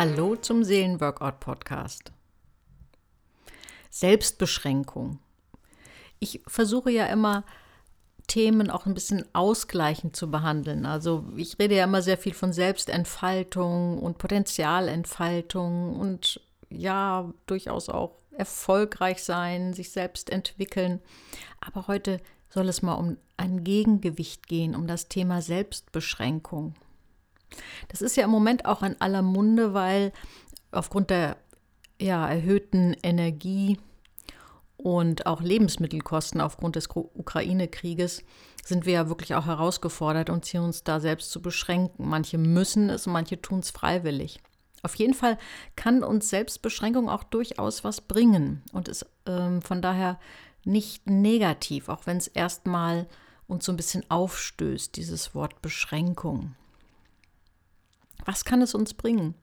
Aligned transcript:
Hallo 0.00 0.36
zum 0.36 0.62
Seelenworkout-Podcast. 0.62 2.12
Selbstbeschränkung. 3.90 5.18
Ich 6.20 6.40
versuche 6.46 6.92
ja 6.92 7.06
immer, 7.06 7.42
Themen 8.28 8.70
auch 8.70 8.86
ein 8.86 8.94
bisschen 8.94 9.24
ausgleichend 9.34 10.14
zu 10.14 10.30
behandeln. 10.30 10.86
Also 10.86 11.24
ich 11.34 11.58
rede 11.58 11.74
ja 11.74 11.82
immer 11.82 12.00
sehr 12.00 12.16
viel 12.16 12.32
von 12.32 12.52
Selbstentfaltung 12.52 13.98
und 13.98 14.18
Potenzialentfaltung 14.18 15.98
und 15.98 16.40
ja, 16.70 17.34
durchaus 17.46 17.88
auch 17.88 18.12
erfolgreich 18.30 19.24
sein, 19.24 19.72
sich 19.72 19.90
selbst 19.90 20.30
entwickeln. 20.30 21.00
Aber 21.58 21.88
heute 21.88 22.20
soll 22.50 22.68
es 22.68 22.82
mal 22.82 22.94
um 22.94 23.16
ein 23.36 23.64
Gegengewicht 23.64 24.46
gehen, 24.46 24.76
um 24.76 24.86
das 24.86 25.08
Thema 25.08 25.42
Selbstbeschränkung. 25.42 26.76
Das 27.88 28.02
ist 28.02 28.16
ja 28.16 28.24
im 28.24 28.30
Moment 28.30 28.64
auch 28.64 28.82
in 28.82 29.00
aller 29.00 29.22
Munde, 29.22 29.74
weil 29.74 30.12
aufgrund 30.70 31.10
der 31.10 31.36
ja, 32.00 32.28
erhöhten 32.28 32.94
Energie 33.02 33.78
und 34.76 35.26
auch 35.26 35.40
Lebensmittelkosten 35.40 36.40
aufgrund 36.40 36.76
des 36.76 36.88
Ukraine-Krieges 36.94 38.22
sind 38.64 38.86
wir 38.86 38.92
ja 38.92 39.08
wirklich 39.08 39.34
auch 39.34 39.46
herausgefordert, 39.46 40.30
uns 40.30 40.48
hier 40.48 40.62
uns 40.62 40.84
da 40.84 41.00
selbst 41.00 41.30
zu 41.32 41.42
beschränken. 41.42 42.08
Manche 42.08 42.38
müssen 42.38 42.90
es, 42.90 43.06
manche 43.06 43.42
tun 43.42 43.60
es 43.60 43.70
freiwillig. 43.70 44.40
Auf 44.82 44.94
jeden 44.94 45.14
Fall 45.14 45.38
kann 45.74 46.04
uns 46.04 46.30
Selbstbeschränkung 46.30 47.08
auch 47.08 47.24
durchaus 47.24 47.82
was 47.82 48.00
bringen 48.00 48.62
und 48.72 48.86
ist 48.86 49.06
ähm, 49.26 49.62
von 49.62 49.82
daher 49.82 50.20
nicht 50.64 51.08
negativ, 51.10 51.88
auch 51.88 52.06
wenn 52.06 52.18
es 52.18 52.28
erstmal 52.28 53.08
uns 53.48 53.64
so 53.64 53.72
ein 53.72 53.76
bisschen 53.76 54.08
aufstößt, 54.08 54.94
dieses 54.94 55.34
Wort 55.34 55.60
Beschränkung. 55.62 56.54
Was 58.28 58.44
kann 58.44 58.60
es 58.60 58.74
uns 58.74 58.92
bringen? 58.92 59.34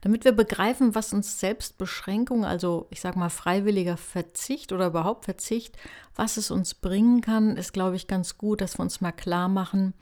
Damit 0.00 0.24
wir 0.24 0.32
begreifen, 0.32 0.96
was 0.96 1.12
uns 1.12 1.38
Selbstbeschränkung, 1.38 2.44
also 2.44 2.88
ich 2.90 3.00
sage 3.00 3.16
mal 3.16 3.28
freiwilliger 3.28 3.96
Verzicht 3.96 4.72
oder 4.72 4.88
überhaupt 4.88 5.24
Verzicht, 5.24 5.76
was 6.16 6.36
es 6.36 6.50
uns 6.50 6.74
bringen 6.74 7.20
kann, 7.20 7.56
ist, 7.56 7.72
glaube 7.72 7.94
ich, 7.94 8.08
ganz 8.08 8.38
gut, 8.38 8.60
dass 8.60 8.76
wir 8.76 8.82
uns 8.82 9.00
mal 9.00 9.12
klar 9.12 9.48
machen, 9.48 9.94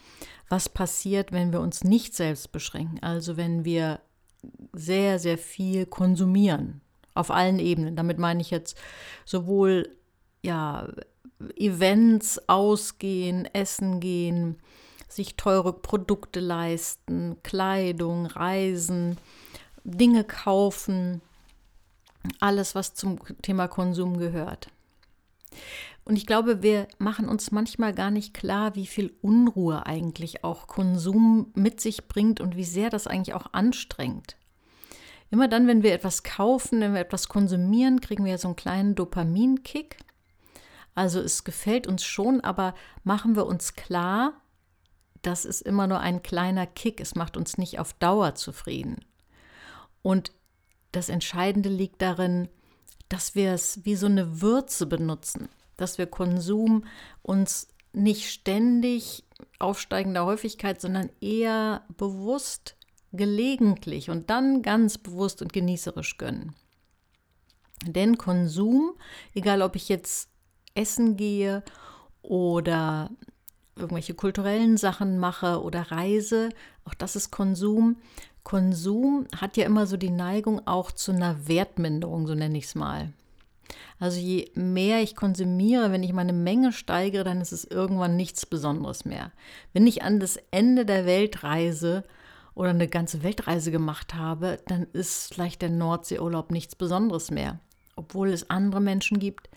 was 0.48 0.70
passiert, 0.70 1.30
wenn 1.30 1.52
wir 1.52 1.60
uns 1.60 1.84
nicht 1.84 2.14
selbst 2.14 2.52
beschränken. 2.52 3.02
Also 3.02 3.36
wenn 3.36 3.66
wir 3.66 4.00
sehr, 4.72 5.18
sehr 5.18 5.36
viel 5.36 5.84
konsumieren, 5.84 6.80
auf 7.12 7.30
allen 7.30 7.58
Ebenen. 7.58 7.96
Damit 7.96 8.18
meine 8.18 8.40
ich 8.40 8.50
jetzt 8.50 8.78
sowohl 9.26 9.94
ja, 10.42 10.88
Events, 11.54 12.48
Ausgehen, 12.48 13.46
Essen 13.52 14.00
gehen, 14.00 14.56
sich 15.14 15.36
teure 15.36 15.72
Produkte 15.72 16.40
leisten, 16.40 17.36
Kleidung, 17.42 18.26
Reisen, 18.26 19.16
Dinge 19.84 20.24
kaufen, 20.24 21.20
alles, 22.40 22.74
was 22.74 22.94
zum 22.94 23.18
Thema 23.42 23.68
Konsum 23.68 24.18
gehört. 24.18 24.68
Und 26.04 26.16
ich 26.16 26.26
glaube, 26.26 26.62
wir 26.62 26.86
machen 26.98 27.28
uns 27.28 27.50
manchmal 27.50 27.94
gar 27.94 28.10
nicht 28.10 28.34
klar, 28.34 28.74
wie 28.74 28.86
viel 28.86 29.14
Unruhe 29.22 29.86
eigentlich 29.86 30.44
auch 30.44 30.66
Konsum 30.66 31.50
mit 31.54 31.80
sich 31.80 32.08
bringt 32.08 32.40
und 32.40 32.56
wie 32.56 32.64
sehr 32.64 32.90
das 32.90 33.06
eigentlich 33.06 33.34
auch 33.34 33.52
anstrengt. 33.52 34.36
Immer 35.30 35.48
dann, 35.48 35.66
wenn 35.66 35.82
wir 35.82 35.94
etwas 35.94 36.22
kaufen, 36.22 36.80
wenn 36.80 36.92
wir 36.92 37.00
etwas 37.00 37.28
konsumieren, 37.28 38.00
kriegen 38.00 38.24
wir 38.24 38.36
so 38.38 38.48
einen 38.48 38.56
kleinen 38.56 38.94
Dopaminkick. 38.94 39.96
Also 40.94 41.20
es 41.20 41.42
gefällt 41.42 41.86
uns 41.86 42.04
schon, 42.04 42.40
aber 42.42 42.74
machen 43.02 43.34
wir 43.34 43.46
uns 43.46 43.74
klar, 43.74 44.34
das 45.26 45.44
ist 45.44 45.62
immer 45.62 45.86
nur 45.86 46.00
ein 46.00 46.22
kleiner 46.22 46.66
Kick. 46.66 47.00
Es 47.00 47.14
macht 47.14 47.36
uns 47.36 47.58
nicht 47.58 47.78
auf 47.78 47.94
Dauer 47.94 48.34
zufrieden. 48.34 49.04
Und 50.02 50.32
das 50.92 51.08
Entscheidende 51.08 51.70
liegt 51.70 52.02
darin, 52.02 52.48
dass 53.08 53.34
wir 53.34 53.52
es 53.52 53.84
wie 53.84 53.96
so 53.96 54.06
eine 54.06 54.42
Würze 54.42 54.86
benutzen, 54.86 55.48
dass 55.76 55.98
wir 55.98 56.06
Konsum 56.06 56.84
uns 57.22 57.68
nicht 57.92 58.30
ständig 58.30 59.24
aufsteigender 59.58 60.24
Häufigkeit, 60.24 60.80
sondern 60.80 61.10
eher 61.20 61.84
bewusst, 61.96 62.76
gelegentlich 63.12 64.10
und 64.10 64.30
dann 64.30 64.62
ganz 64.62 64.98
bewusst 64.98 65.40
und 65.42 65.52
genießerisch 65.52 66.18
gönnen. 66.18 66.54
Denn 67.86 68.18
Konsum, 68.18 68.94
egal 69.34 69.62
ob 69.62 69.76
ich 69.76 69.88
jetzt 69.88 70.28
essen 70.74 71.16
gehe 71.16 71.62
oder 72.22 73.10
irgendwelche 73.76 74.14
kulturellen 74.14 74.76
Sachen 74.76 75.18
mache 75.18 75.62
oder 75.62 75.90
reise, 75.90 76.50
auch 76.84 76.94
das 76.94 77.16
ist 77.16 77.30
Konsum. 77.30 77.96
Konsum 78.42 79.26
hat 79.36 79.56
ja 79.56 79.64
immer 79.64 79.86
so 79.86 79.96
die 79.96 80.10
Neigung 80.10 80.66
auch 80.66 80.92
zu 80.92 81.12
einer 81.12 81.48
Wertminderung, 81.48 82.26
so 82.26 82.34
nenne 82.34 82.58
ich 82.58 82.64
es 82.64 82.74
mal. 82.74 83.12
Also 83.98 84.20
je 84.20 84.50
mehr 84.54 85.02
ich 85.02 85.16
konsumiere, 85.16 85.92
wenn 85.92 86.02
ich 86.02 86.12
meine 86.12 86.32
Menge 86.32 86.72
steigere, 86.72 87.24
dann 87.24 87.40
ist 87.40 87.52
es 87.52 87.64
irgendwann 87.64 88.16
nichts 88.16 88.44
Besonderes 88.44 89.04
mehr. 89.04 89.32
Wenn 89.72 89.86
ich 89.86 90.02
an 90.02 90.20
das 90.20 90.38
Ende 90.50 90.84
der 90.84 91.06
Welt 91.06 91.42
reise 91.42 92.04
oder 92.54 92.70
eine 92.70 92.88
ganze 92.88 93.22
Weltreise 93.22 93.70
gemacht 93.70 94.14
habe, 94.14 94.58
dann 94.66 94.86
ist 94.92 95.34
vielleicht 95.34 95.62
der 95.62 95.70
Nordseeurlaub 95.70 96.50
nichts 96.50 96.76
Besonderes 96.76 97.30
mehr. 97.30 97.60
Obwohl 97.96 98.30
es 98.30 98.50
andere 98.50 98.80
Menschen 98.80 99.18
gibt, 99.18 99.48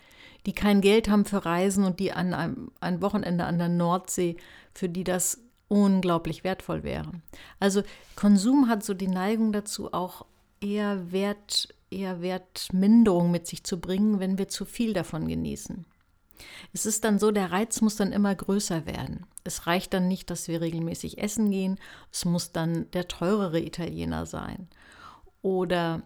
die 0.46 0.52
kein 0.52 0.80
Geld 0.80 1.08
haben 1.08 1.24
für 1.24 1.44
Reisen 1.44 1.84
und 1.84 2.00
die 2.00 2.12
an 2.12 2.34
einem 2.34 2.70
ein 2.80 3.02
Wochenende 3.02 3.44
an 3.44 3.58
der 3.58 3.68
Nordsee, 3.68 4.36
für 4.74 4.88
die 4.88 5.04
das 5.04 5.40
unglaublich 5.68 6.44
wertvoll 6.44 6.82
wäre. 6.82 7.12
Also 7.60 7.82
Konsum 8.16 8.68
hat 8.68 8.84
so 8.84 8.94
die 8.94 9.08
Neigung 9.08 9.52
dazu, 9.52 9.92
auch 9.92 10.24
eher 10.60 11.12
Wert, 11.12 11.74
eher 11.90 12.22
Wertminderung 12.22 13.30
mit 13.30 13.46
sich 13.46 13.64
zu 13.64 13.80
bringen, 13.80 14.20
wenn 14.20 14.38
wir 14.38 14.48
zu 14.48 14.64
viel 14.64 14.92
davon 14.92 15.28
genießen. 15.28 15.84
Es 16.72 16.86
ist 16.86 17.04
dann 17.04 17.18
so, 17.18 17.30
der 17.30 17.50
Reiz 17.50 17.80
muss 17.80 17.96
dann 17.96 18.12
immer 18.12 18.34
größer 18.34 18.86
werden. 18.86 19.26
Es 19.44 19.66
reicht 19.66 19.92
dann 19.92 20.08
nicht, 20.08 20.30
dass 20.30 20.48
wir 20.48 20.60
regelmäßig 20.60 21.18
essen 21.18 21.50
gehen, 21.50 21.78
es 22.12 22.24
muss 22.24 22.52
dann 22.52 22.90
der 22.92 23.08
teurere 23.08 23.60
Italiener 23.60 24.26
sein. 24.26 24.68
Oder 25.42 26.02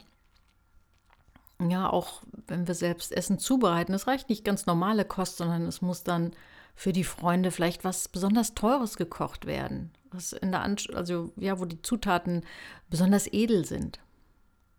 ja, 1.60 1.88
auch 1.88 2.22
wenn 2.46 2.66
wir 2.66 2.74
selbst 2.74 3.12
Essen 3.12 3.38
zubereiten, 3.38 3.94
es 3.94 4.06
reicht 4.06 4.28
nicht 4.28 4.44
ganz 4.44 4.66
normale 4.66 5.04
Kost, 5.04 5.36
sondern 5.36 5.66
es 5.66 5.82
muss 5.82 6.02
dann 6.02 6.32
für 6.74 6.92
die 6.92 7.04
Freunde 7.04 7.50
vielleicht 7.50 7.84
was 7.84 8.08
besonders 8.08 8.54
Teures 8.54 8.96
gekocht 8.96 9.46
werden. 9.46 9.92
Was 10.10 10.32
in 10.32 10.50
der 10.50 10.62
Anst 10.62 10.92
also 10.94 11.32
ja, 11.36 11.58
wo 11.60 11.64
die 11.64 11.80
Zutaten 11.82 12.44
besonders 12.90 13.26
edel 13.32 13.64
sind. 13.64 14.00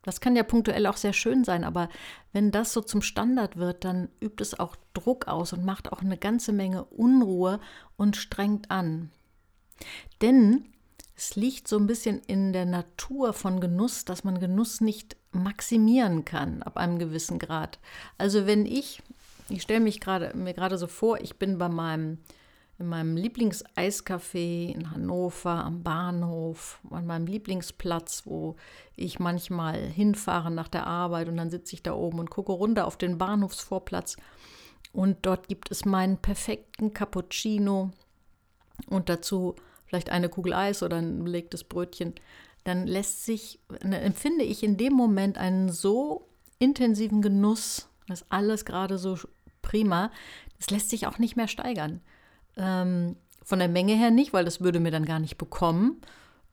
Das 0.04 0.20
kann 0.20 0.36
ja 0.36 0.44
punktuell 0.44 0.86
auch 0.86 0.98
sehr 0.98 1.14
schön 1.14 1.46
sein, 1.46 1.64
aber 1.64 1.88
wenn 2.34 2.52
das 2.52 2.74
so 2.74 2.82
zum 2.82 3.02
Standard 3.02 3.56
wird, 3.56 3.86
dann 3.86 4.10
übt 4.22 4.44
es 4.44 4.60
auch 4.60 4.76
Druck 4.94 5.28
aus 5.28 5.54
und 5.54 5.64
macht 5.64 5.92
auch 5.94 6.02
eine 6.02 6.18
ganze 6.18 6.52
Menge 6.52 6.84
Unruhe 6.84 7.62
und 7.96 8.18
strengt 8.18 8.70
an. 8.70 9.12
Denn 10.22 10.66
es 11.16 11.36
liegt 11.36 11.70
so 11.70 11.78
ein 11.78 11.88
bisschen 11.88 12.20
in 12.20 12.52
der 12.52 12.66
Natur 12.66 13.32
von 13.32 13.62
Genuss, 13.62 14.04
dass 14.04 14.26
man 14.26 14.40
Genuss 14.40 14.82
nicht 14.82 15.16
maximieren 15.34 16.26
kann 16.26 16.64
ab 16.64 16.78
einem 16.78 17.00
gewissen 17.00 17.40
Grad. 17.40 17.80
Also 18.18 18.46
wenn 18.46 18.66
ich, 18.66 19.02
ich 19.50 19.62
stelle 19.62 19.80
mich 19.80 20.00
gerade 20.00 20.36
mir 20.36 20.54
gerade 20.54 20.78
so 20.78 20.88
vor, 20.88 21.20
ich 21.22 21.38
bin 21.38 21.58
bei 21.58 21.70
meinem 21.70 22.20
in 22.80 22.88
meinem 22.88 23.16
Lieblingseiscafé 23.16 24.74
in 24.74 24.92
Hannover 24.92 25.64
am 25.64 25.84
Bahnhof, 25.84 26.80
an 26.90 27.06
meinem 27.06 27.28
Lieblingsplatz, 27.28 28.24
wo 28.26 28.56
ich 28.96 29.20
manchmal 29.20 29.80
hinfahre 29.80 30.50
nach 30.50 30.68
der 30.68 30.88
Arbeit 30.88 31.28
und 31.28 31.38
dann 31.38 31.52
sitze 31.52 31.76
ich 31.76 31.84
da 31.84 31.94
oben 31.94 32.20
und 32.20 32.32
gucke 32.32 32.52
runter 32.52 32.88
auf 32.88 32.98
den 32.98 33.18
Bahnhofsvorplatz 33.18 34.18
und 34.92 35.18
dort 35.22 35.48
gibt 35.48 35.72
es 35.72 35.86
meinen 35.86 36.18
perfekten 36.18 36.94
Cappuccino 36.94 37.92
und 38.88 39.10
dazu 39.10 39.56
vielleicht 39.86 40.10
eine 40.10 40.30
Kugel 40.30 40.54
Eis 40.54 40.82
oder 40.82 40.98
ein 40.98 41.24
belegtes 41.24 41.64
Brötchen 41.64 42.16
dann 42.64 42.88
lässt 42.88 43.26
sich, 43.26 43.60
dann 43.82 43.94
empfinde 43.94 44.44
ich 44.44 44.64
in 44.64 44.78
dem 44.78 44.94
Moment 44.94 45.38
einen 45.38 45.70
so 45.70 46.28
intensiven 46.60 47.22
Genuss, 47.22 47.90
das 48.08 48.26
alles 48.30 48.66
gerade 48.66 48.98
so 48.98 49.18
prima, 49.62 50.12
das 50.58 50.70
lässt 50.70 50.90
sich 50.90 51.08
auch 51.08 51.20
nicht 51.20 51.36
mehr 51.36 51.48
steigern. 51.48 52.02
Ähm, 52.56 53.18
von 53.44 53.60
der 53.60 53.70
Menge 53.70 53.94
her 53.94 54.12
nicht, 54.12 54.34
weil 54.34 54.46
das 54.46 54.62
würde 54.62 54.80
mir 54.80 54.92
dann 54.92 55.06
gar 55.06 55.20
nicht 55.20 55.38
bekommen. 55.38 56.02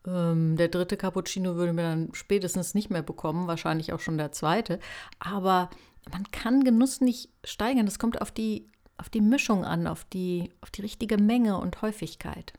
Ähm, 0.06 0.56
der 0.56 0.68
dritte 0.68 0.96
Cappuccino 0.96 1.56
würde 1.56 1.72
mir 1.72 1.82
dann 1.82 2.08
spätestens 2.12 2.74
nicht 2.74 2.90
mehr 2.90 3.02
bekommen, 3.02 3.46
wahrscheinlich 3.46 3.92
auch 3.92 4.00
schon 4.00 4.18
der 4.18 4.32
zweite. 4.32 4.80
Aber 5.18 5.70
man 6.10 6.24
kann 6.32 6.64
Genuss 6.64 7.00
nicht 7.00 7.30
steigern. 7.44 7.86
Das 7.86 7.98
kommt 7.98 8.20
auf 8.20 8.32
die, 8.32 8.66
auf 8.96 9.08
die 9.08 9.20
Mischung 9.20 9.64
an, 9.64 9.86
auf 9.86 10.04
die, 10.04 10.50
auf 10.60 10.70
die 10.70 10.82
richtige 10.82 11.18
Menge 11.18 11.58
und 11.58 11.82
Häufigkeit. 11.82 12.54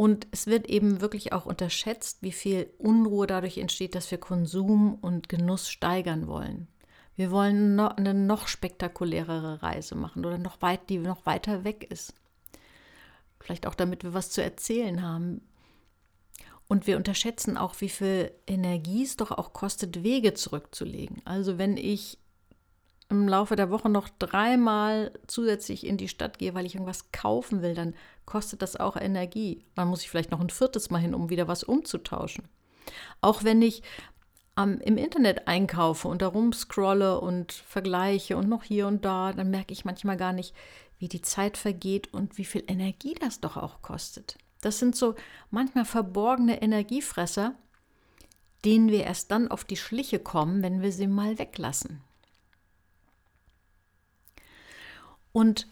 Und 0.00 0.28
es 0.30 0.46
wird 0.46 0.66
eben 0.66 1.02
wirklich 1.02 1.34
auch 1.34 1.44
unterschätzt, 1.44 2.22
wie 2.22 2.32
viel 2.32 2.72
Unruhe 2.78 3.26
dadurch 3.26 3.58
entsteht, 3.58 3.94
dass 3.94 4.10
wir 4.10 4.16
Konsum 4.16 4.94
und 4.94 5.28
Genuss 5.28 5.68
steigern 5.68 6.26
wollen. 6.26 6.68
Wir 7.16 7.30
wollen 7.30 7.76
noch 7.76 7.98
eine 7.98 8.14
noch 8.14 8.48
spektakulärere 8.48 9.62
Reise 9.62 9.96
machen 9.96 10.24
oder 10.24 10.38
noch 10.38 10.62
weit, 10.62 10.88
die 10.88 10.96
noch 10.96 11.26
weiter 11.26 11.64
weg 11.64 11.86
ist. 11.90 12.14
Vielleicht 13.40 13.66
auch 13.66 13.74
damit 13.74 14.02
wir 14.02 14.14
was 14.14 14.30
zu 14.30 14.42
erzählen 14.42 15.02
haben. 15.02 15.42
Und 16.66 16.86
wir 16.86 16.96
unterschätzen 16.96 17.58
auch, 17.58 17.78
wie 17.82 17.90
viel 17.90 18.32
Energie 18.46 19.02
es 19.02 19.18
doch 19.18 19.32
auch 19.32 19.52
kostet, 19.52 20.02
Wege 20.02 20.32
zurückzulegen. 20.32 21.20
Also 21.26 21.58
wenn 21.58 21.76
ich 21.76 22.16
im 23.10 23.28
Laufe 23.28 23.56
der 23.56 23.70
Woche 23.70 23.88
noch 23.88 24.08
dreimal 24.18 25.12
zusätzlich 25.26 25.84
in 25.84 25.96
die 25.96 26.08
Stadt 26.08 26.38
gehe, 26.38 26.54
weil 26.54 26.66
ich 26.66 26.74
irgendwas 26.74 27.10
kaufen 27.12 27.60
will, 27.60 27.74
dann 27.74 27.94
kostet 28.24 28.62
das 28.62 28.76
auch 28.76 28.96
Energie. 28.96 29.64
Man 29.74 29.88
muss 29.88 30.02
ich 30.02 30.10
vielleicht 30.10 30.30
noch 30.30 30.40
ein 30.40 30.50
viertes 30.50 30.90
Mal 30.90 31.00
hin, 31.00 31.14
um 31.14 31.28
wieder 31.28 31.48
was 31.48 31.64
umzutauschen. 31.64 32.44
Auch 33.20 33.44
wenn 33.44 33.62
ich 33.62 33.82
ähm, 34.56 34.80
im 34.84 34.96
Internet 34.96 35.48
einkaufe 35.48 36.08
und 36.08 36.22
da 36.22 36.28
rumscrolle 36.28 37.20
und 37.20 37.52
vergleiche 37.52 38.36
und 38.36 38.48
noch 38.48 38.62
hier 38.62 38.86
und 38.86 39.04
da, 39.04 39.32
dann 39.32 39.50
merke 39.50 39.72
ich 39.72 39.84
manchmal 39.84 40.16
gar 40.16 40.32
nicht, 40.32 40.54
wie 40.98 41.08
die 41.08 41.22
Zeit 41.22 41.56
vergeht 41.56 42.12
und 42.12 42.38
wie 42.38 42.44
viel 42.44 42.62
Energie 42.68 43.14
das 43.14 43.40
doch 43.40 43.56
auch 43.56 43.82
kostet. 43.82 44.36
Das 44.60 44.78
sind 44.78 44.94
so 44.94 45.14
manchmal 45.50 45.84
verborgene 45.84 46.62
Energiefresser, 46.62 47.54
denen 48.64 48.90
wir 48.90 49.04
erst 49.04 49.30
dann 49.30 49.50
auf 49.50 49.64
die 49.64 49.78
Schliche 49.78 50.18
kommen, 50.18 50.62
wenn 50.62 50.82
wir 50.82 50.92
sie 50.92 51.06
mal 51.06 51.38
weglassen. 51.38 52.02
Und 55.32 55.66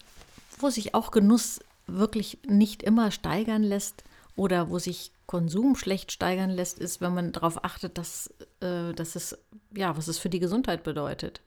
wo 0.58 0.70
sich 0.70 0.94
auch 0.94 1.10
Genuss 1.10 1.60
wirklich 1.86 2.38
nicht 2.46 2.82
immer 2.82 3.10
steigern 3.10 3.62
lässt 3.62 4.04
oder 4.36 4.70
wo 4.70 4.78
sich 4.78 5.12
Konsum 5.26 5.74
schlecht 5.76 6.12
steigern 6.12 6.50
lässt, 6.50 6.78
ist, 6.78 7.00
wenn 7.00 7.14
man 7.14 7.32
darauf 7.32 7.64
achtet, 7.64 7.98
dass, 7.98 8.32
äh, 8.60 8.92
dass 8.94 9.16
es, 9.16 9.36
ja, 9.74 9.96
was 9.96 10.08
es 10.08 10.18
für 10.18 10.30
die 10.30 10.40
Gesundheit 10.40 10.84
bedeutet. 10.84 11.40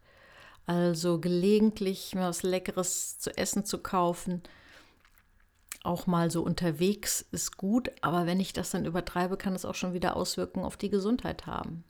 Also 0.65 1.19
gelegentlich 1.19 2.13
was 2.15 2.43
Leckeres 2.43 3.17
zu 3.17 3.35
essen 3.37 3.65
zu 3.65 3.79
kaufen, 3.79 4.43
auch 5.83 6.05
mal 6.05 6.29
so 6.29 6.43
unterwegs 6.43 7.25
ist 7.31 7.57
gut, 7.57 7.91
aber 8.01 8.27
wenn 8.27 8.39
ich 8.39 8.53
das 8.53 8.69
dann 8.69 8.85
übertreibe, 8.85 9.37
kann 9.37 9.55
es 9.55 9.65
auch 9.65 9.73
schon 9.73 9.93
wieder 9.93 10.15
Auswirkungen 10.15 10.65
auf 10.65 10.77
die 10.77 10.89
Gesundheit 10.89 11.47
haben. 11.47 11.83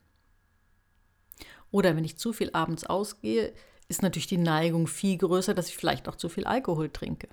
Oder 1.70 1.94
wenn 1.96 2.04
ich 2.04 2.16
zu 2.16 2.32
viel 2.32 2.50
abends 2.52 2.84
ausgehe, 2.84 3.52
ist 3.92 4.02
natürlich 4.02 4.26
die 4.26 4.38
Neigung 4.38 4.86
viel 4.86 5.18
größer, 5.18 5.54
dass 5.54 5.68
ich 5.68 5.76
vielleicht 5.76 6.08
auch 6.08 6.16
zu 6.16 6.28
viel 6.28 6.44
Alkohol 6.46 6.88
trinke. 6.88 7.28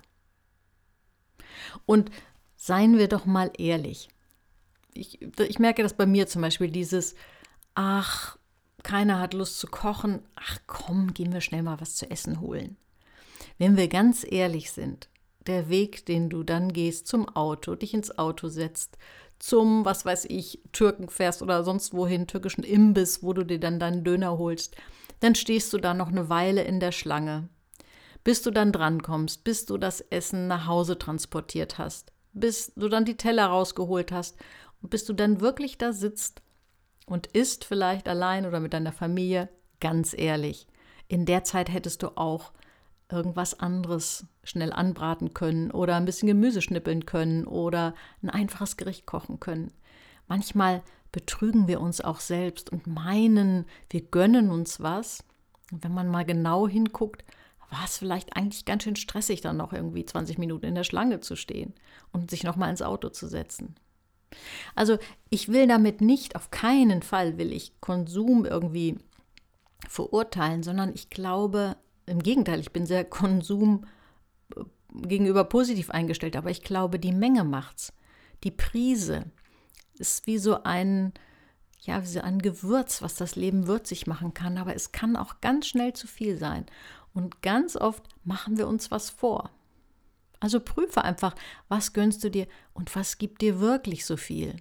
Und 1.86 2.10
seien 2.56 2.98
wir 2.98 3.08
doch 3.08 3.24
mal 3.24 3.50
ehrlich. 3.56 4.08
Ich, 4.92 5.20
ich 5.22 5.58
merke 5.58 5.82
das 5.82 5.94
bei 5.94 6.04
mir 6.04 6.26
zum 6.26 6.42
Beispiel, 6.42 6.70
dieses, 6.70 7.14
ach, 7.74 8.36
keiner 8.82 9.18
hat 9.18 9.34
Lust 9.34 9.58
zu 9.58 9.68
kochen, 9.68 10.20
ach 10.36 10.58
komm, 10.66 11.14
gehen 11.14 11.32
wir 11.32 11.40
schnell 11.40 11.62
mal 11.62 11.80
was 11.80 11.96
zu 11.96 12.10
essen 12.10 12.40
holen. 12.40 12.76
Wenn 13.58 13.76
wir 13.76 13.88
ganz 13.88 14.26
ehrlich 14.28 14.70
sind, 14.70 15.08
der 15.46 15.70
Weg, 15.70 16.04
den 16.04 16.28
du 16.28 16.42
dann 16.42 16.72
gehst 16.72 17.06
zum 17.06 17.28
Auto, 17.28 17.74
dich 17.74 17.94
ins 17.94 18.18
Auto 18.18 18.48
setzt, 18.48 18.98
zum, 19.38 19.86
was 19.86 20.04
weiß 20.04 20.26
ich, 20.26 20.60
Türken 20.72 21.08
fährst 21.08 21.40
oder 21.40 21.64
sonst 21.64 21.94
wohin, 21.94 22.26
türkischen 22.26 22.62
Imbiss, 22.62 23.22
wo 23.22 23.32
du 23.32 23.44
dir 23.44 23.58
dann 23.58 23.80
deinen 23.80 24.04
Döner 24.04 24.36
holst, 24.36 24.76
dann 25.20 25.34
stehst 25.34 25.72
du 25.72 25.78
da 25.78 25.94
noch 25.94 26.08
eine 26.08 26.28
Weile 26.28 26.62
in 26.62 26.80
der 26.80 26.92
Schlange, 26.92 27.48
bis 28.24 28.42
du 28.42 28.50
dann 28.50 28.72
drankommst, 28.72 29.44
bis 29.44 29.66
du 29.66 29.78
das 29.78 30.00
Essen 30.00 30.46
nach 30.46 30.66
Hause 30.66 30.98
transportiert 30.98 31.78
hast, 31.78 32.12
bis 32.32 32.72
du 32.74 32.88
dann 32.88 33.04
die 33.04 33.16
Teller 33.16 33.46
rausgeholt 33.46 34.12
hast 34.12 34.36
und 34.82 34.90
bis 34.90 35.04
du 35.04 35.12
dann 35.12 35.40
wirklich 35.40 35.78
da 35.78 35.92
sitzt 35.92 36.42
und 37.06 37.26
isst 37.28 37.64
vielleicht 37.64 38.08
allein 38.08 38.46
oder 38.46 38.60
mit 38.60 38.72
deiner 38.72 38.92
Familie, 38.92 39.48
ganz 39.80 40.14
ehrlich, 40.16 40.66
in 41.08 41.26
der 41.26 41.44
Zeit 41.44 41.70
hättest 41.70 42.02
du 42.02 42.16
auch 42.16 42.52
irgendwas 43.10 43.58
anderes 43.58 44.26
schnell 44.44 44.72
anbraten 44.72 45.34
können 45.34 45.70
oder 45.70 45.96
ein 45.96 46.04
bisschen 46.04 46.28
Gemüse 46.28 46.62
schnippeln 46.62 47.06
können 47.06 47.44
oder 47.44 47.94
ein 48.22 48.30
einfaches 48.30 48.76
Gericht 48.76 49.06
kochen 49.06 49.40
können. 49.40 49.72
Manchmal 50.28 50.82
betrügen 51.12 51.68
wir 51.68 51.80
uns 51.80 52.00
auch 52.00 52.20
selbst 52.20 52.70
und 52.70 52.86
meinen, 52.86 53.66
wir 53.88 54.02
gönnen 54.02 54.50
uns 54.50 54.80
was. 54.80 55.24
Und 55.72 55.84
wenn 55.84 55.94
man 55.94 56.08
mal 56.08 56.24
genau 56.24 56.68
hinguckt, 56.68 57.24
war 57.70 57.84
es 57.84 57.98
vielleicht 57.98 58.36
eigentlich 58.36 58.64
ganz 58.64 58.82
schön 58.82 58.96
stressig, 58.96 59.40
dann 59.40 59.56
noch 59.56 59.72
irgendwie 59.72 60.04
20 60.04 60.38
Minuten 60.38 60.66
in 60.66 60.74
der 60.74 60.84
Schlange 60.84 61.20
zu 61.20 61.36
stehen 61.36 61.74
und 62.12 62.30
sich 62.30 62.42
nochmal 62.42 62.70
ins 62.70 62.82
Auto 62.82 63.08
zu 63.08 63.28
setzen. 63.28 63.76
Also 64.74 64.98
ich 65.28 65.48
will 65.48 65.66
damit 65.66 66.00
nicht, 66.00 66.36
auf 66.36 66.50
keinen 66.50 67.02
Fall 67.02 67.38
will 67.38 67.52
ich 67.52 67.80
Konsum 67.80 68.44
irgendwie 68.44 68.98
verurteilen, 69.88 70.62
sondern 70.62 70.92
ich 70.94 71.10
glaube, 71.10 71.76
im 72.06 72.22
Gegenteil, 72.22 72.60
ich 72.60 72.72
bin 72.72 72.86
sehr 72.86 73.04
Konsum 73.04 73.86
äh, 74.56 74.62
gegenüber 75.06 75.44
positiv 75.44 75.90
eingestellt, 75.90 76.36
aber 76.36 76.50
ich 76.50 76.62
glaube, 76.62 76.98
die 76.98 77.12
Menge 77.12 77.44
macht's. 77.44 77.92
Die 78.44 78.50
Prise, 78.50 79.26
ist 80.00 80.26
wie 80.26 80.38
so 80.38 80.62
ein, 80.64 81.12
ja, 81.80 82.02
wie 82.02 82.06
so 82.06 82.20
ein 82.20 82.40
Gewürz, 82.40 83.02
was 83.02 83.14
das 83.14 83.36
Leben 83.36 83.66
würzig 83.66 84.06
machen 84.06 84.34
kann, 84.34 84.58
aber 84.58 84.74
es 84.74 84.92
kann 84.92 85.16
auch 85.16 85.40
ganz 85.40 85.66
schnell 85.66 85.92
zu 85.92 86.06
viel 86.06 86.36
sein. 86.36 86.66
Und 87.14 87.42
ganz 87.42 87.76
oft 87.76 88.04
machen 88.24 88.56
wir 88.56 88.68
uns 88.68 88.90
was 88.90 89.10
vor. 89.10 89.50
Also 90.40 90.58
prüfe 90.58 91.04
einfach, 91.04 91.34
was 91.68 91.92
gönnst 91.92 92.24
du 92.24 92.30
dir 92.30 92.46
und 92.72 92.94
was 92.96 93.18
gibt 93.18 93.42
dir 93.42 93.60
wirklich 93.60 94.06
so 94.06 94.16
viel? 94.16 94.56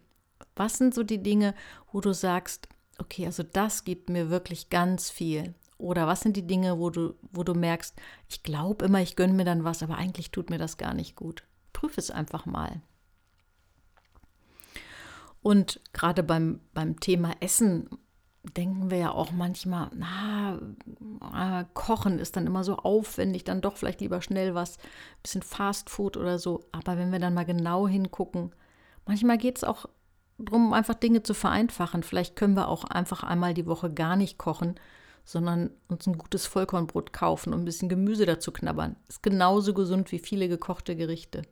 Was 0.56 0.78
sind 0.78 0.94
so 0.94 1.04
die 1.04 1.24
Dinge, 1.24 1.56
wo 1.92 2.02
du 2.02 2.14
sagst, 2.14 2.68
okay, 2.98 3.26
also 3.26 3.44
das 3.44 3.86
gibt 3.86 4.10
mir 4.10 4.30
wirklich 4.30 4.70
ganz 4.70 5.10
viel? 5.10 5.54
Oder 5.78 6.06
was 6.08 6.20
sind 6.20 6.36
die 6.36 6.46
Dinge, 6.46 6.78
wo 6.78 6.90
du, 6.90 7.16
wo 7.32 7.44
du 7.44 7.54
merkst, 7.54 7.96
ich 8.28 8.44
glaube 8.44 8.86
immer, 8.86 9.02
ich 9.02 9.16
gönne 9.16 9.34
mir 9.34 9.46
dann 9.46 9.64
was, 9.64 9.82
aber 9.82 9.96
eigentlich 9.96 10.32
tut 10.32 10.50
mir 10.50 10.58
das 10.58 10.76
gar 10.76 10.94
nicht 10.94 11.16
gut? 11.16 11.44
Prüfe 11.72 12.02
es 12.02 12.12
einfach 12.12 12.46
mal. 12.46 12.82
Und 15.42 15.80
gerade 15.94 16.24
beim, 16.24 16.60
beim 16.74 17.00
Thema 17.00 17.34
Essen 17.40 17.90
denken 18.56 18.90
wir 18.90 18.98
ja 18.98 19.12
auch 19.12 19.32
manchmal, 19.32 19.90
na, 19.94 20.60
äh, 21.34 21.66
Kochen 21.74 22.20
ist 22.20 22.36
dann 22.36 22.48
immer 22.48 22.64
so 22.64 22.78
aufwendig, 22.78 23.44
dann 23.44 23.62
doch 23.62 23.78
vielleicht 23.78 24.02
lieber 24.02 24.22
schnell 24.22 24.56
was, 24.56 24.78
ein 24.78 25.22
bisschen 25.24 25.42
Fast 25.42 25.90
Food 25.90 26.18
oder 26.18 26.40
so. 26.40 26.66
Aber 26.72 26.98
wenn 26.98 27.12
wir 27.12 27.20
dann 27.20 27.34
mal 27.34 27.46
genau 27.46 27.88
hingucken, 27.88 28.52
manchmal 29.06 29.38
geht 29.38 29.58
es 29.58 29.64
auch 29.64 29.86
darum, 30.38 30.74
einfach 30.74 30.96
Dinge 30.96 31.24
zu 31.24 31.34
vereinfachen. 31.34 32.04
Vielleicht 32.04 32.36
können 32.36 32.56
wir 32.56 32.70
auch 32.70 32.86
einfach 32.86 33.24
einmal 33.24 33.54
die 33.54 33.66
Woche 33.66 33.92
gar 33.92 34.16
nicht 34.16 34.38
kochen, 34.38 34.76
sondern 35.26 35.72
uns 35.88 36.08
ein 36.08 36.18
gutes 36.18 36.46
Vollkornbrot 36.46 37.14
kaufen 37.14 37.54
und 37.54 37.62
ein 37.62 37.66
bisschen 37.66 37.90
Gemüse 37.90 38.26
dazu 38.26 38.52
knabbern. 38.52 38.96
Ist 39.08 39.22
genauso 39.22 39.74
gesund 39.74 40.12
wie 40.12 40.20
viele 40.20 40.48
gekochte 40.48 40.96
Gerichte. 40.96 41.44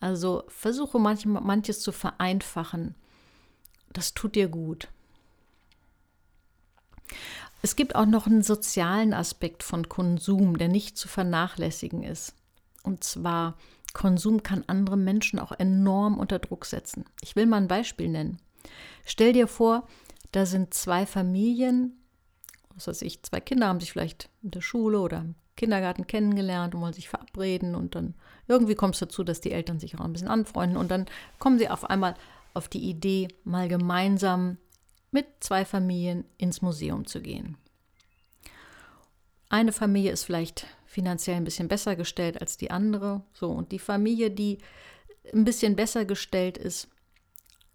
Also 0.00 0.44
versuche 0.48 0.98
manchmal, 0.98 1.42
manches 1.42 1.80
zu 1.80 1.92
vereinfachen. 1.92 2.94
Das 3.92 4.14
tut 4.14 4.34
dir 4.34 4.48
gut. 4.48 4.88
Es 7.62 7.74
gibt 7.74 7.96
auch 7.96 8.06
noch 8.06 8.26
einen 8.26 8.42
sozialen 8.42 9.12
Aspekt 9.12 9.62
von 9.62 9.88
Konsum, 9.88 10.58
der 10.58 10.68
nicht 10.68 10.96
zu 10.96 11.08
vernachlässigen 11.08 12.04
ist. 12.04 12.34
Und 12.84 13.02
zwar, 13.02 13.56
Konsum 13.92 14.42
kann 14.42 14.64
andere 14.68 14.96
Menschen 14.96 15.38
auch 15.38 15.52
enorm 15.52 16.18
unter 16.18 16.38
Druck 16.38 16.66
setzen. 16.66 17.04
Ich 17.20 17.34
will 17.34 17.46
mal 17.46 17.56
ein 17.56 17.68
Beispiel 17.68 18.08
nennen. 18.08 18.38
Stell 19.04 19.32
dir 19.32 19.48
vor, 19.48 19.88
da 20.30 20.46
sind 20.46 20.74
zwei 20.74 21.06
Familien, 21.06 21.98
was 22.74 22.86
weiß 22.86 23.02
ich, 23.02 23.22
zwei 23.22 23.40
Kinder 23.40 23.66
haben 23.66 23.80
sich 23.80 23.92
vielleicht 23.92 24.28
in 24.42 24.52
der 24.52 24.60
Schule 24.60 25.00
oder 25.00 25.20
im 25.20 25.34
Kindergarten 25.56 26.06
kennengelernt 26.06 26.74
und 26.74 26.82
wollen 26.82 26.92
sich 26.92 27.08
verabreden 27.08 27.74
und 27.74 27.94
dann 27.96 28.14
irgendwie 28.48 28.74
kommt 28.74 28.94
es 28.94 29.00
dazu, 29.00 29.22
dass 29.22 29.40
die 29.40 29.52
Eltern 29.52 29.78
sich 29.78 29.94
auch 29.94 30.04
ein 30.04 30.12
bisschen 30.12 30.28
anfreunden 30.28 30.76
und 30.76 30.90
dann 30.90 31.06
kommen 31.38 31.58
sie 31.58 31.68
auf 31.68 31.88
einmal 31.88 32.14
auf 32.54 32.68
die 32.68 32.88
Idee, 32.88 33.28
mal 33.44 33.68
gemeinsam 33.68 34.58
mit 35.10 35.26
zwei 35.40 35.64
Familien 35.64 36.24
ins 36.38 36.62
Museum 36.62 37.06
zu 37.06 37.20
gehen. 37.20 37.56
Eine 39.50 39.72
Familie 39.72 40.12
ist 40.12 40.24
vielleicht 40.24 40.66
finanziell 40.86 41.36
ein 41.36 41.44
bisschen 41.44 41.68
besser 41.68 41.96
gestellt 41.96 42.40
als 42.40 42.56
die 42.56 42.70
andere, 42.70 43.22
so 43.32 43.50
und 43.50 43.72
die 43.72 43.78
Familie, 43.78 44.30
die 44.30 44.58
ein 45.32 45.44
bisschen 45.44 45.76
besser 45.76 46.04
gestellt 46.04 46.58
ist, 46.58 46.88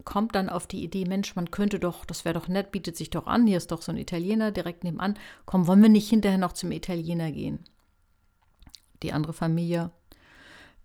kommt 0.04 0.34
dann 0.34 0.48
auf 0.48 0.66
die 0.66 0.84
Idee, 0.84 1.04
Mensch, 1.04 1.34
man 1.34 1.50
könnte 1.50 1.78
doch, 1.78 2.04
das 2.04 2.24
wäre 2.24 2.34
doch 2.34 2.48
nett, 2.48 2.72
bietet 2.72 2.96
sich 2.96 3.10
doch 3.10 3.26
an, 3.26 3.46
hier 3.46 3.56
ist 3.56 3.72
doch 3.72 3.82
so 3.82 3.90
ein 3.90 3.98
Italiener 3.98 4.50
direkt 4.50 4.84
nebenan, 4.84 5.18
komm, 5.46 5.66
wollen 5.66 5.82
wir 5.82 5.88
nicht 5.88 6.08
hinterher 6.08 6.38
noch 6.38 6.52
zum 6.52 6.72
Italiener 6.72 7.32
gehen? 7.32 7.60
Die 9.02 9.12
andere 9.12 9.32
Familie 9.32 9.90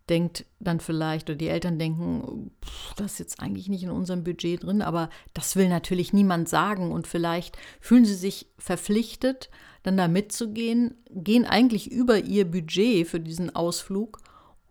denkt 0.10 0.46
dann 0.60 0.80
vielleicht, 0.80 1.30
oder 1.30 1.38
die 1.38 1.48
Eltern 1.48 1.80
denken, 1.80 2.52
pff, 2.64 2.94
das 2.96 3.14
ist 3.14 3.20
jetzt 3.20 3.40
eigentlich 3.40 3.70
nicht 3.70 3.84
in 3.84 3.92
unserem 3.92 4.24
Budget 4.24 4.64
drin, 4.64 4.82
aber 4.82 5.10
das 5.34 5.56
will 5.56 5.70
natürlich 5.70 6.14
niemand 6.14 6.50
sagen 6.50 6.92
und 6.92 7.08
vielleicht 7.08 7.58
fühlen 7.80 8.06
sie 8.06 8.16
sich 8.16 8.48
verpflichtet, 8.58 9.50
dann 9.84 9.98
da 9.98 10.08
mitzugehen, 10.08 10.96
gehen 11.10 11.46
eigentlich 11.46 11.92
über 11.92 12.20
ihr 12.20 12.50
Budget 12.50 13.08
für 13.08 13.20
diesen 13.20 13.56
Ausflug 13.56 14.20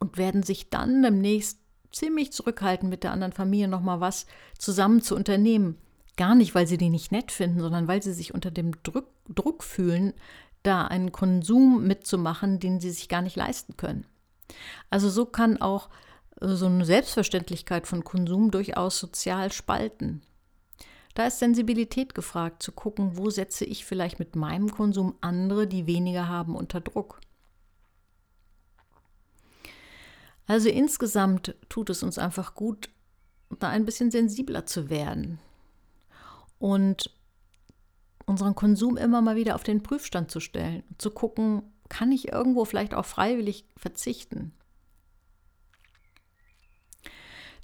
und 0.00 0.18
werden 0.18 0.42
sich 0.42 0.70
dann 0.70 1.02
demnächst 1.02 1.60
ziemlich 1.92 2.32
zurückhalten, 2.32 2.88
mit 2.88 3.02
der 3.02 3.12
anderen 3.12 3.32
Familie 3.32 3.68
nochmal 3.68 4.00
was 4.00 4.26
zusammen 4.58 5.00
zu 5.02 5.14
unternehmen. 5.16 5.78
Gar 6.16 6.34
nicht, 6.34 6.54
weil 6.54 6.66
sie 6.66 6.78
die 6.78 6.90
nicht 6.90 7.12
nett 7.12 7.32
finden, 7.32 7.60
sondern 7.60 7.88
weil 7.88 8.02
sie 8.02 8.12
sich 8.12 8.34
unter 8.34 8.50
dem 8.50 8.72
Druck, 8.82 9.06
Druck 9.28 9.62
fühlen, 9.62 10.12
da 10.62 10.86
einen 10.86 11.12
Konsum 11.12 11.86
mitzumachen, 11.86 12.58
den 12.58 12.80
sie 12.80 12.90
sich 12.90 13.08
gar 13.08 13.22
nicht 13.22 13.36
leisten 13.36 13.76
können. 13.76 14.04
Also 14.90 15.10
so 15.10 15.26
kann 15.26 15.60
auch 15.60 15.88
so 16.40 16.66
eine 16.66 16.84
Selbstverständlichkeit 16.84 17.86
von 17.86 18.04
Konsum 18.04 18.50
durchaus 18.50 18.98
sozial 18.98 19.52
spalten. 19.52 20.22
Da 21.14 21.26
ist 21.26 21.40
Sensibilität 21.40 22.14
gefragt, 22.14 22.62
zu 22.62 22.70
gucken, 22.70 23.16
wo 23.16 23.28
setze 23.28 23.64
ich 23.64 23.84
vielleicht 23.84 24.20
mit 24.20 24.36
meinem 24.36 24.70
Konsum 24.70 25.16
andere, 25.20 25.66
die 25.66 25.86
weniger 25.86 26.28
haben, 26.28 26.54
unter 26.54 26.80
Druck. 26.80 27.20
Also 30.46 30.68
insgesamt 30.68 31.56
tut 31.68 31.90
es 31.90 32.02
uns 32.02 32.18
einfach 32.18 32.54
gut, 32.54 32.88
da 33.58 33.68
ein 33.68 33.84
bisschen 33.84 34.10
sensibler 34.10 34.64
zu 34.64 34.90
werden 34.90 35.40
und 36.58 37.10
unseren 38.24 38.54
Konsum 38.54 38.96
immer 38.96 39.20
mal 39.20 39.36
wieder 39.36 39.54
auf 39.54 39.62
den 39.62 39.82
Prüfstand 39.82 40.30
zu 40.30 40.40
stellen, 40.40 40.82
zu 40.98 41.10
gucken, 41.10 41.62
kann 41.88 42.12
ich 42.12 42.32
irgendwo 42.32 42.64
vielleicht 42.64 42.94
auch 42.94 43.06
freiwillig 43.06 43.64
verzichten? 43.76 44.52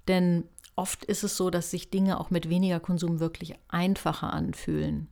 Denn 0.09 0.45
oft 0.77 1.05
ist 1.05 1.25
es 1.25 1.37
so, 1.37 1.51
dass 1.51 1.71
sich 1.71 1.91
Dinge 1.91 2.21
auch 2.21 2.31
mit 2.31 2.49
weniger 2.49 2.81
Konsum 2.81 3.21
wirklich 3.21 3.55
einfacher 3.69 4.33
anfühlen. 4.33 5.09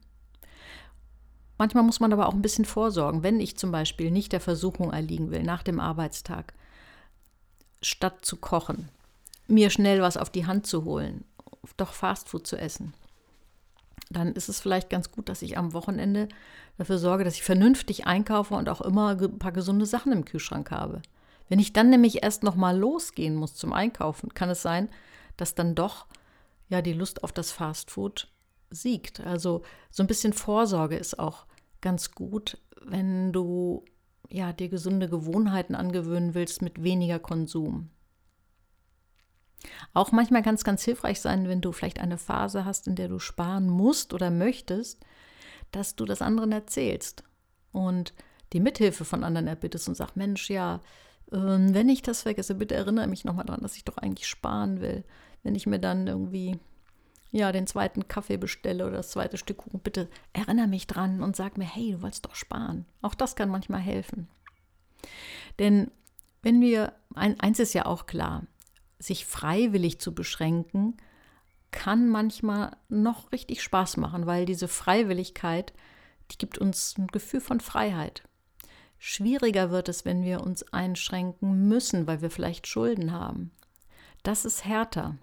Manchmal 1.59 1.85
muss 1.85 2.01
man 2.01 2.13
aber 2.13 2.27
auch 2.27 2.35
ein 2.35 2.43
bisschen 2.43 2.65
vorsorgen, 2.65 3.23
wenn 3.23 3.39
ich 3.39 3.57
zum 3.57 3.71
Beispiel 3.71 4.11
nicht 4.11 4.33
der 4.33 4.41
Versuchung 4.41 4.93
erliegen 4.93 5.31
will, 5.31 5.43
nach 5.43 5.63
dem 5.63 5.79
Arbeitstag, 5.79 6.55
statt 7.81 8.25
zu 8.25 8.37
kochen, 8.37 8.89
mir 9.47 9.71
schnell 9.71 10.03
was 10.03 10.17
auf 10.17 10.31
die 10.31 10.47
Hand 10.47 10.67
zu 10.67 10.85
holen, 10.85 11.25
doch 11.77 11.93
Fastfood 11.93 12.47
zu 12.47 12.57
essen. 12.57 12.95
Dann 14.13 14.33
ist 14.33 14.49
es 14.49 14.61
vielleicht 14.61 14.91
ganz 14.91 15.11
gut, 15.11 15.29
dass 15.29 15.43
ich 15.43 15.59
am 15.59 15.73
Wochenende 15.73 16.29
dafür 16.79 16.99
sorge, 16.99 17.25
dass 17.25 17.35
ich 17.35 17.43
vernünftig 17.43 18.07
einkaufe 18.07 18.55
und 18.55 18.69
auch 18.69 18.81
immer 18.81 19.11
ein 19.21 19.39
paar 19.39 19.53
gesunde 19.53 19.87
Sachen 19.87 20.13
im 20.13 20.25
Kühlschrank 20.25 20.71
habe. 20.71 21.03
Wenn 21.49 21.59
ich 21.59 21.73
dann 21.73 21.91
nämlich 21.91 22.23
erst 22.23 22.43
noch 22.43 22.57
mal 22.57 22.77
losgehen 22.79 23.35
muss 23.35 23.55
zum 23.55 23.73
Einkaufen, 23.73 24.33
kann 24.35 24.51
es 24.51 24.63
sein, 24.63 24.89
dass 25.37 25.55
dann 25.55 25.75
doch 25.75 26.07
ja 26.69 26.83
die 26.83 26.95
Lust 26.95 27.25
auf 27.25 27.33
das 27.33 27.53
Fastfood 27.53 28.29
siegt. 28.71 29.21
Also 29.21 29.63
so 29.91 30.03
ein 30.03 30.07
bisschen 30.07 30.33
Vorsorge 30.33 30.97
ist 30.97 31.19
auch 31.19 31.47
ganz 31.81 32.13
gut, 32.13 32.59
wenn 32.83 33.33
du 33.33 33.85
ja 34.31 34.53
dir 34.53 34.69
gesunde 34.69 35.09
Gewohnheiten 35.09 35.75
angewöhnen 35.75 36.35
willst 36.35 36.63
mit 36.63 36.83
weniger 36.83 37.19
Konsum. 37.19 37.91
Auch 39.95 40.13
manchmal 40.13 40.43
kann 40.43 40.55
es 40.55 40.65
ganz 40.65 40.83
hilfreich 40.83 41.21
sein, 41.21 41.49
wenn 41.49 41.61
du 41.61 41.73
vielleicht 41.73 42.01
eine 42.01 42.19
Phase 42.19 42.65
hast, 42.65 42.87
in 42.89 42.97
der 42.97 43.09
du 43.09 43.19
sparen 43.19 43.69
musst 43.69 44.13
oder 44.15 44.31
möchtest, 44.31 45.05
dass 45.71 45.97
du 45.97 46.05
das 46.05 46.23
anderen 46.23 46.53
erzählst 46.53 47.25
und 47.73 48.13
die 48.53 48.61
Mithilfe 48.61 49.05
von 49.05 49.25
anderen 49.25 49.47
erbittest 49.47 49.89
und 49.89 49.95
sagst, 49.95 50.17
Mensch, 50.17 50.51
ja, 50.51 50.81
ähm, 51.33 51.75
wenn 51.75 51.89
ich 51.89 52.03
das 52.03 52.23
vergesse, 52.23 52.55
bitte 52.55 52.75
erinnere 52.75 53.07
mich 53.07 53.25
nochmal 53.25 53.47
daran, 53.47 53.63
dass 53.63 53.77
ich 53.77 53.85
doch 53.85 53.97
eigentlich 53.99 54.27
sparen 54.27 54.81
will. 54.81 55.05
Wenn 55.43 55.55
ich 55.55 55.67
mir 55.67 55.79
dann 55.79 56.07
irgendwie 56.07 56.59
ja, 57.33 57.51
den 57.51 57.67
zweiten 57.67 58.07
Kaffee 58.09 58.37
bestelle 58.37 58.87
oder 58.87 58.99
das 58.99 59.11
zweite 59.11 59.39
Stück 59.39 59.57
Kuchen, 59.57 59.81
bitte 59.81 60.09
erinnere 60.35 60.69
mich 60.69 60.87
dran 60.87 61.23
und 61.23 61.35
sag 61.35 61.57
mir, 61.57 61.65
hey, 61.65 61.93
du 61.93 62.03
wolltest 62.03 62.27
doch 62.27 62.35
sparen. 62.35 62.85
Auch 63.01 63.15
das 63.15 63.37
kann 63.37 63.49
manchmal 63.49 63.81
helfen. 63.81 64.29
Denn 65.59 65.91
wenn 66.43 66.61
wir, 66.61 66.93
ein, 67.15 67.41
eins 67.41 67.59
ist 67.59 67.73
ja 67.73 67.87
auch 67.87 68.05
klar, 68.05 68.43
sich 69.03 69.27
freiwillig 69.27 69.99
zu 69.99 70.15
beschränken, 70.15 70.97
kann 71.71 72.09
manchmal 72.09 72.77
noch 72.89 73.33
richtig 73.33 73.63
Spaß 73.63 73.97
machen, 73.97 74.27
weil 74.27 74.45
diese 74.45 74.69
Freiwilligkeit, 74.69 75.73
die 76.31 76.39
gibt 76.39 76.59
uns 76.59 76.97
ein 76.99 77.09
Gefühl 77.09 77.41
von 77.41 77.61
Freiheit. 77.61 78.23
Schwieriger 78.99 79.71
wird 79.71 79.89
es, 79.89 80.05
wenn 80.05 80.23
wir 80.23 80.43
uns 80.43 80.63
einschränken 80.73 81.67
müssen, 81.69 82.07
weil 82.07 82.23
wir 82.23 82.31
vielleicht 82.31 82.69
Schulden 82.69 83.11
haben. 83.11 83.51
Das 84.23 84.45
ist 84.45 84.65
härter. 84.65 85.17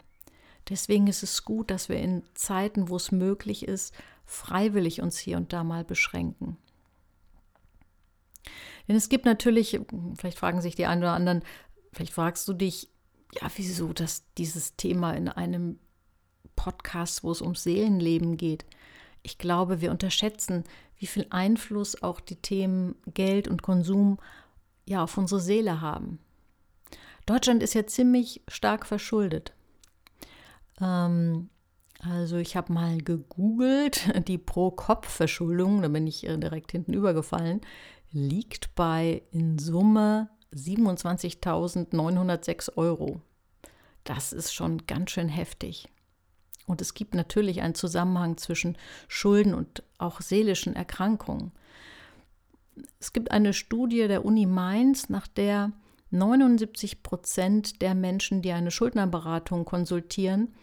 Deswegen 0.68 1.08
ist 1.08 1.24
es 1.24 1.46
gut, 1.46 1.72
dass 1.72 1.88
wir 1.88 1.98
in 1.98 2.24
Zeiten, 2.34 2.90
wo 2.90 2.98
es 2.98 3.12
möglich 3.12 3.66
ist, 3.66 3.94
freiwillig 4.26 5.02
uns 5.02 5.18
hier 5.18 5.38
und 5.38 5.54
da 5.54 5.64
mal 5.64 5.86
beschränken. 5.86 6.58
Denn 8.88 8.96
es 8.96 9.08
gibt 9.08 9.26
natürlich, 9.26 9.80
vielleicht 10.18 10.38
fragen 10.38 10.62
sich 10.62 10.76
die 10.76 10.86
einen 10.86 11.04
oder 11.04 11.14
anderen, 11.14 11.44
vielleicht 11.94 12.14
fragst 12.14 12.48
du 12.48 12.54
dich, 12.54 12.90
ja, 13.34 13.50
wieso 13.56 13.94
dass 13.94 14.24
dieses 14.38 14.76
Thema 14.76 15.14
in 15.14 15.30
einem 15.30 15.80
Podcast, 16.56 17.24
wo 17.24 17.32
es 17.32 17.42
ums 17.42 17.64
Seelenleben 17.64 18.38
geht. 18.38 18.66
Ich 19.22 19.38
glaube, 19.38 19.82
wir 19.82 19.92
unterschätzen, 19.92 20.64
wie 20.98 21.08
viel 21.08 21.26
Einfluss 21.30 22.02
auch 22.04 22.20
die 22.20 22.36
Themen 22.36 22.96
Geld 23.14 23.48
und 23.48 23.62
Konsum 23.62 24.18
ja 24.86 25.04
auf 25.04 25.18
unsere 25.18 25.40
Seele 25.40 25.82
haben. 25.82 26.20
Deutschland 27.26 27.64
ist 27.64 27.76
ja 27.76 27.86
ziemlich 27.86 28.42
stark 28.48 28.86
verschuldet. 28.86 29.54
Ähm, 30.82 31.50
also 32.00 32.38
ich 32.38 32.56
habe 32.56 32.74
mal 32.74 32.98
gegoogelt, 32.98 34.10
die 34.28 34.38
Pro-Kopf-Verschuldung, 34.38 35.82
da 35.82 35.88
bin 35.88 36.08
ich 36.08 36.22
direkt 36.22 36.72
hinten 36.72 36.94
übergefallen, 36.94 37.62
liegt 38.12 38.74
bei 38.76 39.22
in 39.32 39.60
Summe 39.60 40.30
27.906 40.54 42.78
Euro. 42.78 43.22
Das 44.04 44.34
ist 44.34 44.54
schon 44.54 44.86
ganz 44.88 45.12
schön 45.12 45.30
heftig. 45.30 45.88
Und 46.66 46.82
es 46.82 46.94
gibt 46.94 47.16
natürlich 47.16 47.62
einen 47.62 47.76
Zusammenhang 47.76 48.38
zwischen 48.38 48.78
Schulden 49.08 49.54
und 49.54 49.84
auch 49.98 50.22
seelischen 50.22 50.76
Erkrankungen. 50.76 51.52
Es 53.00 53.12
gibt 53.12 53.32
eine 53.32 53.54
Studie 53.54 54.08
der 54.08 54.26
Uni 54.26 54.46
Mainz, 54.46 55.10
nach 55.10 55.28
der 55.28 55.72
79 56.12 57.04
Prozent 57.04 57.82
der 57.82 57.96
Menschen, 57.96 58.42
die 58.42 58.52
eine 58.52 58.72
Schuldnerberatung 58.72 59.66
konsultieren, 59.66 60.54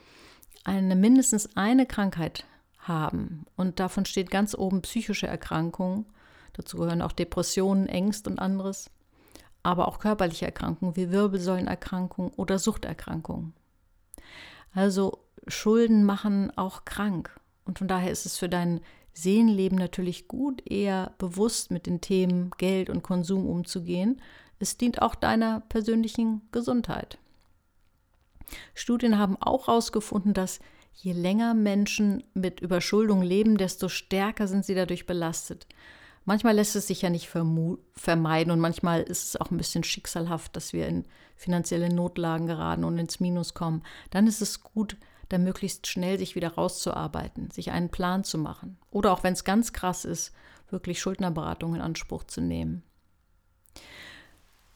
eine 0.65 0.97
mindestens 0.97 1.57
eine 1.57 1.87
Krankheit 1.87 2.45
haben. 2.79 3.47
Und 3.57 3.81
davon 3.81 4.07
steht 4.07 4.31
ganz 4.31 4.55
oben 4.55 4.83
psychische 4.83 5.27
Erkrankungen. 5.27 6.07
Dazu 6.53 6.79
gehören 6.79 7.03
auch 7.03 7.13
Depressionen, 7.13 7.87
Ängste 7.87 8.31
und 8.31 8.39
anderes 8.39 8.91
aber 9.67 9.89
auch 9.89 9.99
körperliche 9.99 10.47
Erkrankungen 10.47 10.97
wie 10.97 11.11
Wirbelsäulenerkrankungen 11.11 12.33
oder 12.37 12.59
Suchterkrankungen. 12.59 13.53
Also 14.73 15.19
Schulden 15.49 16.05
machen 16.05 16.57
auch 16.57 16.85
krank. 16.85 17.39
Und 17.65 17.79
von 17.79 17.89
daher 17.89 18.13
ist 18.13 18.27
es 18.27 18.39
für 18.39 18.49
dein 18.49 18.81
Seelenleben 19.13 19.77
natürlich 19.77 20.29
gut, 20.29 20.63
eher 20.71 21.15
bewusst 21.19 21.71
mit 21.71 21.87
den 21.87 22.01
Themen 22.01 22.51
Geld 22.59 22.91
und 22.91 23.03
Konsum 23.03 23.47
umzugehen. 23.47 24.21
Es 24.59 24.77
dient 24.77 25.03
auch 25.03 25.15
deiner 25.15 25.61
persönlichen 25.61 26.43
Gesundheit. 26.53 27.19
Studien 28.75 29.19
haben 29.19 29.37
auch 29.41 29.67
herausgefunden, 29.67 30.33
dass 30.33 30.61
je 30.93 31.13
länger 31.13 31.55
Menschen 31.55 32.23
mit 32.35 32.61
Überschuldung 32.61 33.23
leben, 33.23 33.57
desto 33.57 33.89
stärker 33.89 34.47
sind 34.47 34.65
sie 34.65 34.75
dadurch 34.75 35.07
belastet. 35.07 35.67
Manchmal 36.27 36.57
lässt 36.57 36.75
es 36.75 36.89
sich 36.89 37.03
ja 37.03 37.09
nicht 37.09 37.29
vermeiden 37.29 38.51
und 38.51 38.59
manchmal 38.59 39.03
ist 39.03 39.23
es 39.29 39.41
auch 39.41 39.53
ein 39.53 39.57
bisschen 39.57 39.85
schicksalhaft, 39.85 40.57
dass 40.57 40.73
wir 40.73 40.89
in 40.89 41.05
finanzielle 41.37 41.89
Notlagen 41.89 42.47
geraten 42.49 42.83
und 42.83 42.99
ins 42.99 43.21
Minus 43.21 43.55
kommen. 43.55 43.85
Dann 44.11 44.27
ist 44.27 44.43
es 44.43 44.65
gut, 44.65 44.97
da 45.29 45.39
möglichst 45.39 45.87
schnell 45.87 46.19
sich 46.19 46.35
wieder 46.35 46.55
rauszuarbeiten, 46.55 47.53
sich 47.53 47.71
einen 47.71 47.91
Plan 47.91 48.25
zu 48.25 48.39
machen. 48.39 48.77
Oder 48.91 49.13
auch 49.13 49.23
wenn 49.23 49.35
es 49.35 49.45
ganz 49.45 49.73
krass 49.73 50.05
ist, 50.05 50.33
wirklich 50.69 51.01
Schuldnerberatung 51.01 51.77
in 51.77 51.81
Anspruch 51.81 52.25
zu 52.25 52.41
nehmen. 52.41 52.83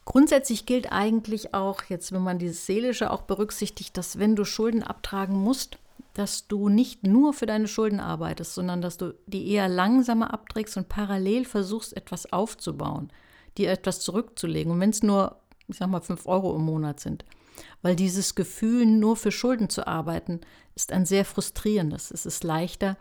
Grundsätzlich 0.04 0.66
gilt 0.66 0.92
eigentlich 0.92 1.52
auch, 1.52 1.82
jetzt 1.88 2.12
wenn 2.12 2.22
man 2.22 2.38
dieses 2.38 2.64
Seelische 2.64 3.10
auch 3.10 3.22
berücksichtigt, 3.22 3.96
dass 3.96 4.20
wenn 4.20 4.36
du 4.36 4.44
Schulden 4.44 4.84
abtragen 4.84 5.36
musst, 5.36 5.78
dass 6.14 6.48
du 6.48 6.68
nicht 6.68 7.06
nur 7.06 7.32
für 7.32 7.46
deine 7.46 7.68
Schulden 7.68 8.00
arbeitest, 8.00 8.54
sondern 8.54 8.82
dass 8.82 8.96
du 8.96 9.14
die 9.26 9.48
eher 9.48 9.68
langsamer 9.68 10.32
abträgst 10.32 10.76
und 10.76 10.88
parallel 10.88 11.44
versuchst, 11.44 11.96
etwas 11.96 12.32
aufzubauen, 12.32 13.12
dir 13.58 13.70
etwas 13.70 14.00
zurückzulegen. 14.00 14.72
Und 14.72 14.80
wenn 14.80 14.90
es 14.90 15.02
nur, 15.02 15.36
ich 15.68 15.76
sag 15.76 15.88
mal, 15.88 16.00
fünf 16.00 16.26
Euro 16.26 16.54
im 16.56 16.62
Monat 16.62 17.00
sind. 17.00 17.24
Weil 17.82 17.94
dieses 17.94 18.34
Gefühl, 18.34 18.86
nur 18.86 19.16
für 19.16 19.32
Schulden 19.32 19.68
zu 19.68 19.86
arbeiten, 19.86 20.40
ist 20.74 20.92
ein 20.92 21.04
sehr 21.04 21.24
frustrierendes. 21.24 22.10
Es 22.10 22.26
ist 22.26 22.42
leichter, 22.42 22.96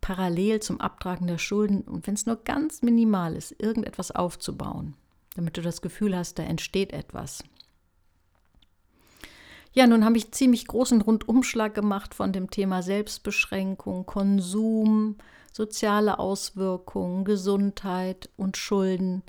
parallel 0.00 0.60
zum 0.60 0.80
Abtragen 0.80 1.26
der 1.26 1.38
Schulden 1.38 1.82
und 1.82 2.06
wenn 2.06 2.14
es 2.14 2.26
nur 2.26 2.36
ganz 2.36 2.82
minimal 2.82 3.36
ist, 3.36 3.54
irgendetwas 3.58 4.10
aufzubauen, 4.10 4.94
damit 5.36 5.56
du 5.56 5.62
das 5.62 5.82
Gefühl 5.82 6.16
hast, 6.16 6.38
da 6.38 6.42
entsteht 6.42 6.92
etwas. 6.92 7.44
Ja, 9.72 9.86
nun 9.86 10.04
habe 10.04 10.16
ich 10.16 10.32
ziemlich 10.32 10.66
großen 10.66 11.00
Rundumschlag 11.00 11.74
gemacht 11.74 12.14
von 12.14 12.32
dem 12.32 12.50
Thema 12.50 12.82
Selbstbeschränkung, 12.82 14.04
Konsum, 14.04 15.16
soziale 15.52 16.18
Auswirkungen, 16.18 17.24
Gesundheit 17.24 18.30
und 18.36 18.56
Schulden. 18.56 19.22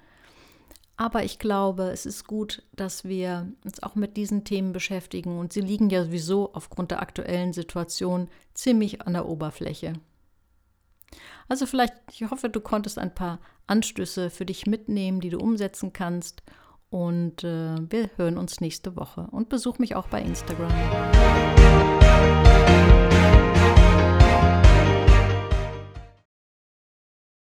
Aber 0.97 1.23
ich 1.23 1.39
glaube, 1.39 1.89
es 1.91 2.05
ist 2.05 2.27
gut, 2.27 2.63
dass 2.73 3.05
wir 3.05 3.51
uns 3.63 3.81
auch 3.81 3.95
mit 3.95 4.17
diesen 4.17 4.43
Themen 4.43 4.71
beschäftigen 4.71 5.39
und 5.39 5.53
sie 5.53 5.61
liegen 5.61 5.89
ja 5.89 6.03
sowieso 6.03 6.53
aufgrund 6.53 6.91
der 6.91 7.01
aktuellen 7.01 7.53
Situation 7.53 8.27
ziemlich 8.53 9.01
an 9.01 9.13
der 9.13 9.27
Oberfläche. 9.27 9.93
Also 11.47 11.65
vielleicht, 11.65 11.93
ich 12.11 12.29
hoffe, 12.29 12.49
du 12.49 12.61
konntest 12.61 12.97
ein 12.97 13.13
paar 13.13 13.39
Anstöße 13.67 14.29
für 14.29 14.45
dich 14.45 14.65
mitnehmen, 14.65 15.21
die 15.21 15.29
du 15.29 15.39
umsetzen 15.39 15.91
kannst 15.91 16.43
Und 16.91 17.45
äh, 17.45 17.77
wir 17.89 18.09
hören 18.17 18.37
uns 18.37 18.59
nächste 18.59 18.97
Woche. 18.97 19.27
Und 19.31 19.47
besuch 19.47 19.79
mich 19.79 19.95
auch 19.95 20.07
bei 20.07 20.21
Instagram. 20.21 20.69